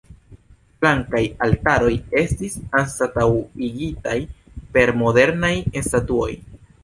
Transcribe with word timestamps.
Flankaj 0.83 1.19
altaroj 1.47 1.91
estis 2.21 2.55
anstataŭigitaj 2.79 4.17
per 4.77 4.95
modernaj 5.05 5.53
statuoj. 5.89 6.33